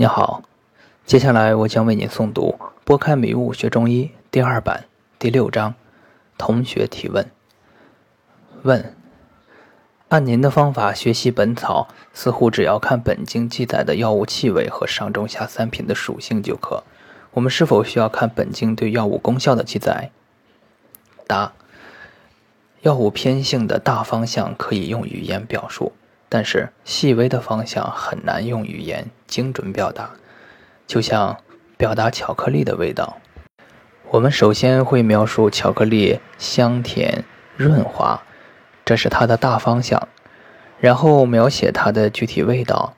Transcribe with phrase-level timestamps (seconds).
[0.00, 0.40] 你好，
[1.04, 2.56] 接下来我将为您诵读
[2.86, 4.86] 《拨开迷雾学中医》第二版
[5.18, 5.74] 第六章。
[6.38, 7.30] 同学提问：
[8.62, 8.94] 问，
[10.08, 16.82] 按您的方法学习《本草》，似乎只要看本经记载的药物气味和上中下三品的属性就可。
[17.32, 20.10] 我们是否需要看本经对药物功效的记载？
[21.26, 21.52] 答：
[22.80, 25.92] 药物偏性的大方向可以用语言表述。
[26.30, 30.12] 但是细微的方向很难用语言精准表达，
[30.86, 31.36] 就像
[31.76, 33.18] 表达巧克力的味道，
[34.10, 37.24] 我们首先会描述巧克力香甜
[37.56, 38.22] 润滑，
[38.84, 40.08] 这是它的大方向，
[40.78, 42.94] 然后描写它的具体味道。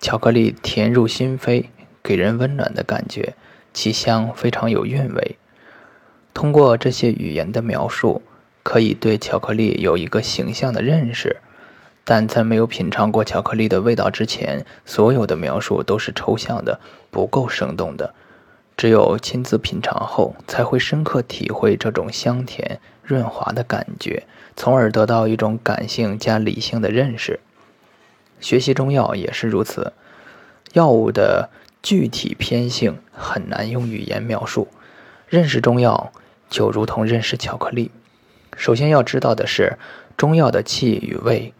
[0.00, 1.66] 巧克力甜入心扉，
[2.02, 3.34] 给人温暖的感觉，
[3.72, 5.38] 其香非常有韵味。
[6.34, 8.22] 通过这些语言的描述，
[8.64, 11.36] 可以对巧克力有一个形象的认识。
[12.04, 18.14] 但在没有品尝过巧克力的味道之前，所有的描述都是抽象的，不够生动的。
[18.76, 24.24] 只有亲自品尝后，才会深刻体会这种香甜润滑的感觉，
[24.56, 27.38] 从而得到一种感性加理性的认识。
[28.40, 29.92] 学习中药也是如此，
[30.72, 31.50] 药物的
[31.82, 34.66] 具体偏性很难用语言描述。
[35.28, 36.12] 认识中药
[36.50, 37.92] 就如同认识巧克力，
[38.56, 39.78] 首先要知道的是
[40.16, 41.54] 中药的气与味。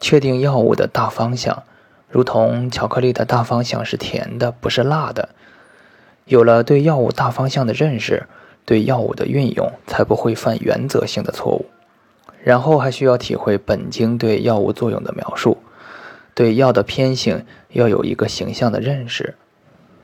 [0.00, 1.62] 确定药物的大方向，
[2.08, 5.30] 如同巧克力的大方向是甜的，不是辣的。
[6.26, 8.26] 有了对药物大方向的认识，
[8.64, 11.66] 对药物的运用才不会犯原则性的错误。
[12.44, 15.58] 然后还需要体会本经对药物作用的描述，
[16.34, 19.34] 对药的偏性要有一个形象的认识。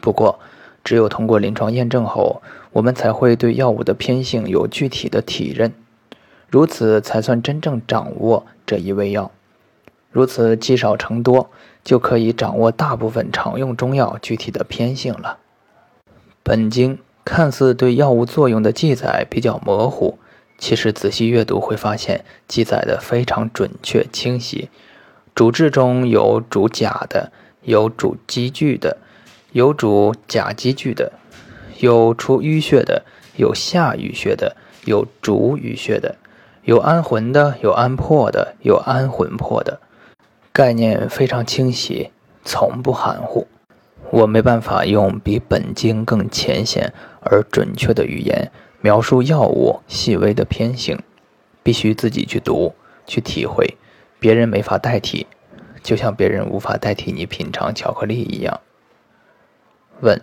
[0.00, 0.38] 不过，
[0.84, 2.40] 只有通过临床验证后，
[2.72, 5.72] 我们才会对药物的偏性有具体的体认，
[6.48, 9.32] 如此才算真正掌握这一味药。
[10.10, 11.50] 如此积少成多，
[11.84, 15.38] 就可以掌握大部分常用中药具体的偏性了。
[16.42, 20.18] 本经看似对药物作用的记载比较模糊，
[20.58, 24.68] 其实仔细阅读会发现记载的非常准确清晰。
[25.34, 27.30] 主治中有主甲的，
[27.62, 28.96] 有主积聚的，
[29.52, 31.12] 有主甲积聚的，
[31.78, 33.04] 有出淤血的，
[33.36, 34.56] 有下淤血的，
[34.86, 36.16] 有主淤血的，
[36.64, 39.78] 有安魂的，有安魄的，有安魂魄的。
[40.60, 42.10] 概念非常清晰，
[42.44, 43.46] 从不含糊。
[44.10, 50.98] 我没办法用比本经更浅显而准确的语言描述药物细微的偏性，
[51.62, 52.74] 必须自己去读、
[53.06, 53.78] 去体会，
[54.18, 55.26] 别人没法代替，
[55.82, 58.60] 就像别人无法代替你品尝巧克力一样。
[60.02, 60.20] 问：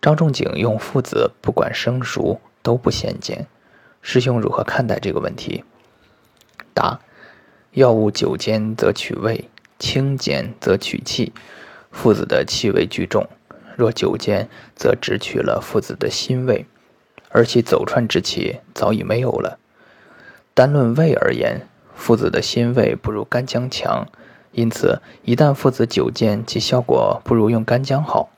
[0.00, 3.46] 张仲景用附子，不管生熟都不鲜见，
[4.00, 5.64] 师兄如何看待这个问题？
[6.72, 6.98] 答：
[7.72, 9.50] 药物久煎则取味。
[9.78, 11.32] 清煎则取气，
[11.90, 13.26] 附子的气味居重；
[13.76, 16.66] 若久煎，则只取了附子的辛味，
[17.30, 19.58] 而其走串之气早已没有了。
[20.54, 24.06] 单论味而言，附子的辛味不如干姜强，
[24.52, 28.30] 因此一旦附子久煎，其效果不如用干姜好。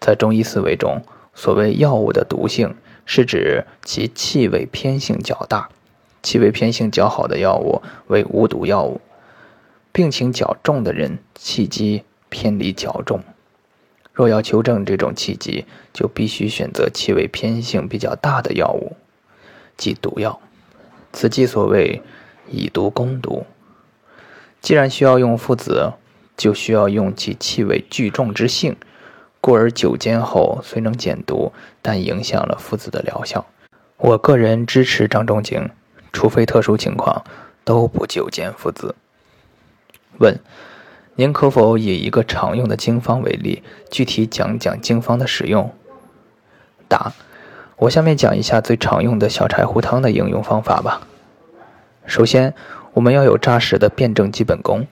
[0.00, 1.02] 在中医思维中，
[1.34, 5.68] 所谓药物的毒性，是指其气味偏性较大，
[6.22, 9.00] 气味偏性较好的药物为无毒药物。
[9.92, 13.22] 病情较重的人，气机偏离较重。
[14.12, 18.96] 若要求证这种气机，就必须选择气味偏性比较大的药物，
[19.76, 20.40] 即毒药。
[21.12, 22.02] 此即所谓
[22.48, 23.46] 以毒攻毒。
[24.60, 25.94] 既然需要用附子，
[26.36, 28.76] 就需要用其气味聚重之性，
[29.40, 31.52] 故而久煎后虽能减毒，
[31.82, 33.46] 但影响了附子的疗效。
[33.96, 35.70] 我个人支持张仲景，
[36.12, 37.24] 除非特殊情况，
[37.64, 38.94] 都不久煎附子。
[40.20, 40.38] 问：
[41.16, 45.72] 您可否以一个常用的经方为例，具体讲讲经方的使用？
[46.88, 47.12] 答：
[47.76, 51.00] 我下面讲一下最常用的小柴胡汤的应用方法吧。
[52.04, 52.54] 首先，
[52.92, 54.86] 我们要有扎实的辩证基本功，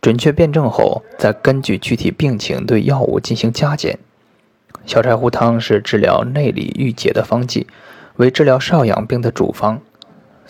[0.00, 3.98] 准确辩证后，再根据具体病情对药物进行加减。
[4.86, 7.66] 小柴胡汤是治疗内里郁结的方剂，
[8.16, 9.80] 为治疗少阳病的主方。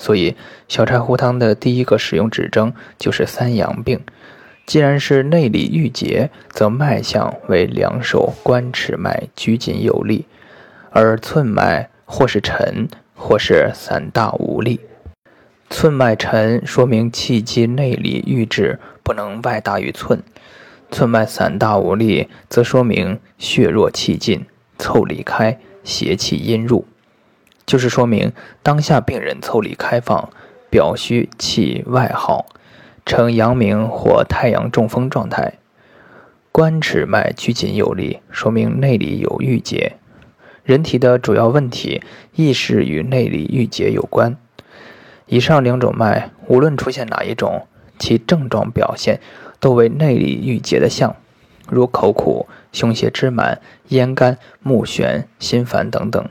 [0.01, 0.35] 所以，
[0.67, 4.01] 小柴胡汤的第一个使用指征就是三阳病。
[4.65, 10.25] 既然是内里郁结，则脉象为两手关尺脉拘紧有力，
[10.91, 14.81] 而寸脉或是沉，或是散大无力。
[15.69, 20.21] 寸脉沉，说明气机内里郁滞不能外大于寸；
[20.91, 24.47] 寸脉散大无力，则说明血弱气尽，
[24.79, 26.87] 凑里开，邪气阴入。
[27.71, 28.33] 就是说明
[28.65, 30.31] 当下病人腠理开放，
[30.71, 32.47] 表虚气外耗，
[33.07, 35.55] 呈阳明或太阳中风状态。
[36.51, 39.93] 关尺脉拘紧有力，说明内里有郁结。
[40.65, 42.03] 人体的主要问题
[42.35, 44.37] 亦是与内里郁结有关。
[45.27, 47.69] 以上两种脉，无论出现哪一种，
[48.01, 49.21] 其症状表现
[49.61, 51.15] 都为内里郁结的象，
[51.69, 56.29] 如口苦、胸胁支满、咽干、目眩、心烦等等。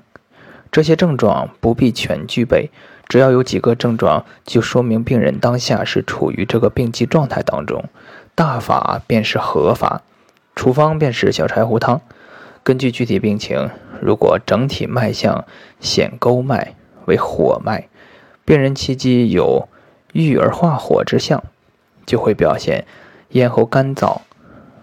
[0.72, 2.70] 这些症状不必全具备，
[3.08, 7.86] 只要有几个症状，就说明病人当下是处于这个病机状态当中。
[8.36, 10.04] 大法便是合法，
[10.56, 12.02] 处方便是小柴胡汤。
[12.64, 13.70] 根据具体病情，
[14.00, 15.46] 如果整体脉象
[15.80, 16.76] 显沟脉
[17.06, 17.88] 为火脉，
[18.46, 19.68] 病人气机有
[20.14, 21.44] 郁而化火之象，
[22.06, 22.86] 就会表现
[23.30, 24.22] 咽喉干燥。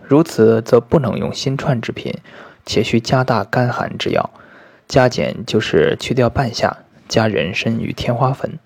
[0.03, 2.15] 如此则不能用辛串之品，
[2.65, 4.31] 且需加大甘寒之药。
[4.88, 6.79] 加减就是去掉半夏，
[7.09, 8.59] 加人参与天花粉。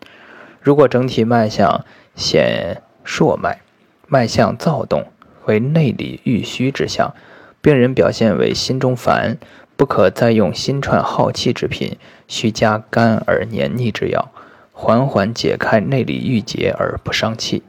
[0.61, 1.85] 如果整体脉象
[2.15, 3.61] 显硕脉，
[4.07, 5.07] 脉象躁动，
[5.47, 7.15] 为内里郁虚之象，
[7.63, 9.39] 病人表现为心中烦，
[9.77, 11.97] 不可再用心串耗气之品，
[12.29, 14.31] 需加甘而黏腻之药，
[14.73, 17.63] 缓缓解开内里郁结而不伤气。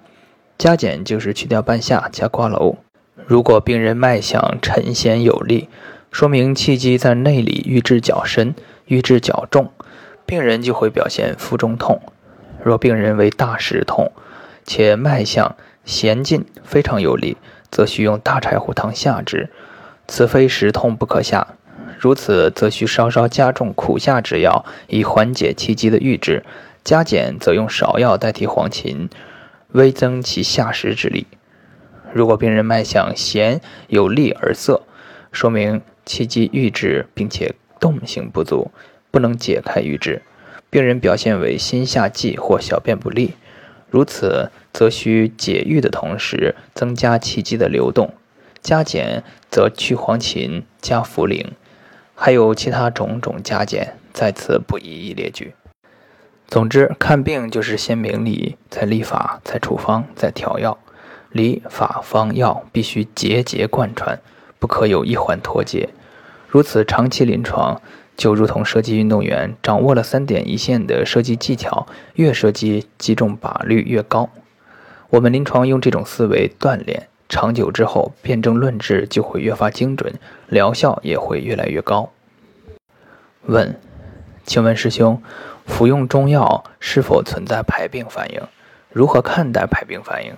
[0.57, 2.75] 加减就是去掉半夏，加瓜蒌。
[3.25, 5.69] 如果病人脉象沉弦有力。
[6.11, 8.53] 说明气机在内里郁滞较深，
[8.85, 9.71] 郁滞较重，
[10.25, 12.01] 病人就会表现腹中痛。
[12.61, 14.11] 若病人为大食痛，
[14.65, 15.55] 且脉象
[15.85, 17.37] 弦劲非常有力，
[17.71, 19.49] 则需用大柴胡汤下之。
[20.05, 21.47] 此非食痛不可下，
[21.97, 26.43] 如此则需稍稍加重苦下之药，以缓解气机的郁滞。
[26.83, 29.09] 加减则用芍药代替黄芩，
[29.69, 31.25] 微增其下食之力。
[32.11, 34.81] 如果病人脉象弦有力而涩，
[35.31, 35.81] 说明。
[36.05, 38.71] 气机郁滞，并且动性不足，
[39.09, 40.21] 不能解开郁滞，
[40.69, 43.35] 病人表现为心下悸或小便不利。
[43.89, 48.13] 如此，则需解郁的同时增加气机的流动。
[48.61, 51.47] 加减则去黄芩，加茯苓，
[52.13, 55.55] 还有其他种种加减，在此不一一列举。
[56.47, 60.77] 总之，看病就是先明理，再立法，再处方，再调药。
[61.31, 64.19] 理、法、方、药必须节节贯穿。
[64.61, 65.89] 不可有一环脱节，
[66.47, 67.81] 如此长期临床
[68.15, 74.29] 就如同射击运动员掌握了三点一线的射击技巧，越射击击中靶率越高。
[75.09, 80.13] 我们临床用这种思维锻炼，长久之后辩证论治就会越发精准，
[80.47, 82.11] 疗效也会越来越高。
[83.47, 83.79] 问，
[84.45, 85.23] 请问师兄，
[85.65, 88.39] 服用中药是否存在排病反应？
[88.91, 90.37] 如何看待排病反应？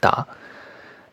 [0.00, 0.26] 答。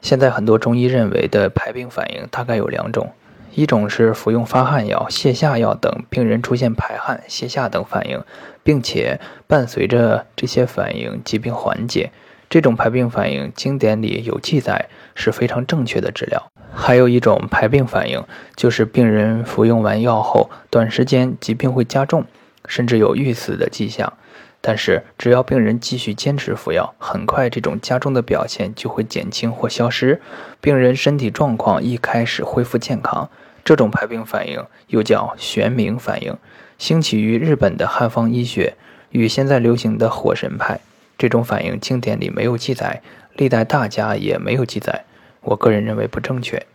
[0.02, 3.12] 现在很多中医认为的排病反应大概有两种，
[3.54, 8.24] 一种是服用发汗药、泻下药等，病人出现排汗、泻下等反应，
[8.64, 12.12] 并且伴随着这些反应疾病缓解，
[12.50, 16.52] 这种排病反应经典里有记载，是非常正确的治疗。
[16.72, 18.24] 还有一种排病反应，
[18.56, 22.26] 就是病人服用完药后，短时间疾病会加重，
[22.68, 24.14] 甚至有欲死的迹象。
[24.62, 30.22] 但是，只要病人继续坚持服药，很快这种加重的表现就会减轻或消失，
[30.60, 33.30] 病人身体状况一开始恢复健康。
[33.64, 36.36] 这种排病反应又叫玄冥反应，
[36.78, 38.76] 兴起于日本的汉方医学，
[39.12, 40.80] 与现在流行的火神派。
[41.18, 43.02] 这种反应经典里没有记载，
[43.36, 45.06] 历代大家也没有记载，
[45.42, 46.66] 我个人认为不正确。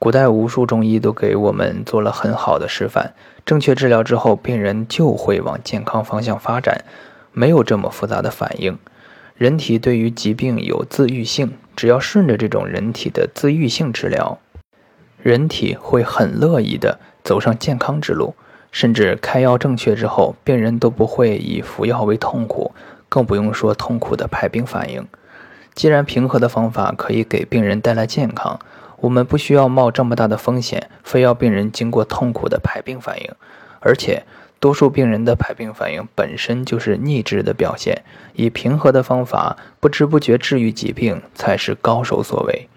[0.00, 6.84] 古代无数中医都给我们做了很好的示范，正确治疗之后，病人就会往健康方向发展，
[7.32, 8.78] 没有这么复杂的反应。
[9.36, 14.38] 人体对于疾病有自愈性，只要顺着这种人体的自愈性治疗，
[15.20, 18.34] 人体会很乐意的走上健康之路。
[18.70, 22.72] 甚至开药正确之后，病人都不会以服药为痛苦，
[23.08, 25.04] 更不用说痛苦的排病反应。
[25.74, 28.60] 既然平和的方法可以给病人带来健康。
[29.00, 33.30] 我们不需要冒这么大的风险，非要病人经过痛苦的排病反应，
[33.80, 34.24] 而且
[34.58, 38.02] 多数病人的排病反应本身就是逆治的表现。
[38.34, 42.68] 以平和的方法不知不觉治愈疾病，才是高手所为。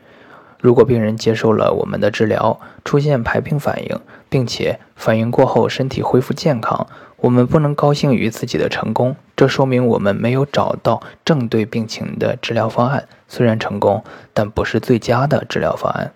[0.59, 3.99] 如果病人接受了我们的治疗，出现排病反应，
[4.29, 6.85] 并且反应过后身体恢复健康，
[7.21, 13.07] 我们不能高兴于自己的成功，这说明我们没有找到正对病情的治疗方案。
[13.27, 16.13] 虽然成功，但不是最佳的治疗方案。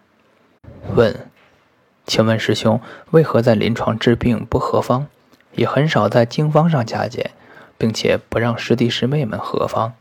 [0.95, 1.27] 问，
[2.07, 2.81] 请问师兄，
[3.11, 5.05] 为何在临床治病不合方，
[5.53, 7.29] 也很少在经方上加减，
[7.77, 9.93] 并且不让师弟师妹们合方？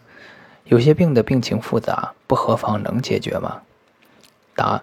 [0.64, 3.58] 有些病的病情复杂，不合方能解决吗？
[4.56, 4.82] 答：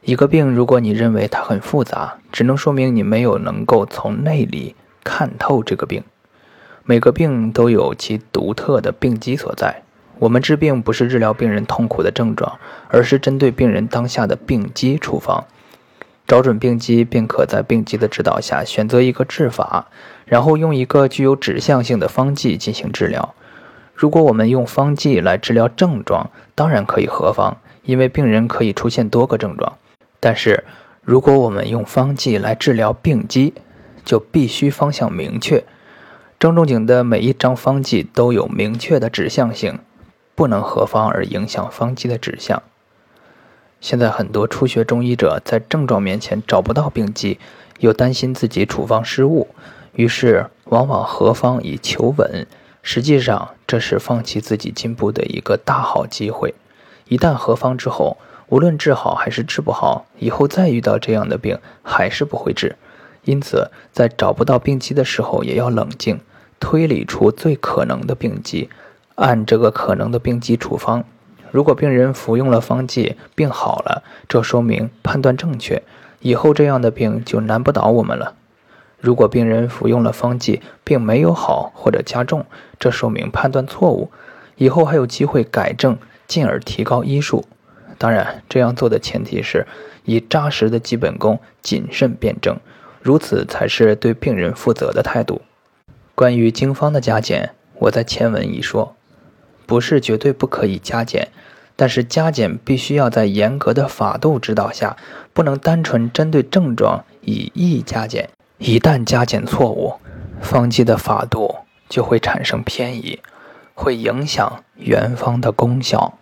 [0.00, 4.74] 一个病，如果你认为它很复杂，只能说明你没有能够从内里
[5.08, 6.04] 看透这个病。
[6.84, 9.82] 每个病都有其独特的病机所在，
[10.18, 15.46] 我们治病不是治疗病人痛苦的症状，而是针对病人当下的病机处方。
[16.26, 19.86] 找准病机，并可在病机的指导下选择一个治法，
[20.26, 23.34] 然后用一个具有指向性的方剂进行治疗。
[23.94, 29.78] 如果我们用方剂来治疗症状，当然可以合方，因为病人可以出现多个症状。
[30.20, 30.64] 但是，
[31.02, 33.54] 如果我们用方剂来治疗病机，
[34.08, 35.62] 就必须方向明确。
[36.38, 39.80] 郑仲景的每一张方剂都有明确的指向性，
[40.34, 42.62] 不能合方而影响方剂的指向。
[43.82, 47.38] 现在很多初学中医者在症状面前找不到病机，
[47.80, 49.48] 又担心自己处方失误，
[49.92, 52.46] 于是往往合方以求稳。
[52.82, 56.54] 实际上，这是放弃自己进步的一个大好机会。
[57.08, 58.16] 一旦合方之后，
[58.48, 62.76] 无论治好还是治不好，以后再遇到这样的病还是不会治。
[63.28, 66.18] 因此，在找不到病机的时候，也要冷静，
[66.58, 68.70] 推理出最可能的病机，
[69.16, 71.04] 按这个可能的病机处方。
[71.50, 75.82] 如果病人服用了方剂，病好了，这说明判断正确，
[76.20, 78.34] 以后这样的病就难不倒我们了。
[78.98, 82.46] 如果病人服用了方剂，并没有好或者加重，
[82.78, 84.10] 这说明判断错误，
[84.56, 87.44] 以后还有机会改正，进而提高医术。
[87.98, 89.66] 当然，这样做的前提是
[90.04, 92.56] 以扎实的基本功，谨慎辩证，
[93.08, 95.40] 如此才是对病人负责的态度。
[96.14, 98.94] 关于经方的加减，我在前文已说。
[99.64, 101.28] 不是绝对不可以加减，
[101.74, 104.94] 但是加减必须要在严格的法度指导下，
[105.32, 108.28] 不能单纯针对症状以意加减。
[108.58, 109.94] 一旦加减错误，
[110.42, 111.54] 方剂的法度
[111.88, 113.20] 就会产生偏移，
[113.72, 116.17] 会影响原方的功效。